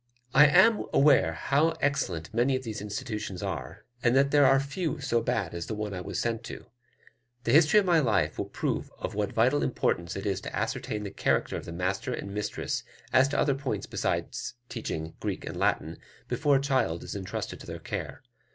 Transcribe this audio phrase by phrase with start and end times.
[0.33, 4.99] I am aware how excellent many of these institutions are, and that there are few
[4.99, 6.65] so bad as the one I was sent to.
[7.43, 11.03] The history of my life will prove of what vital importance it is to ascertain
[11.03, 12.83] the character of the master and mistress
[13.13, 17.67] as to other points besides teaching Greek and Latin, before a child is intrusted to
[17.67, 18.23] their care.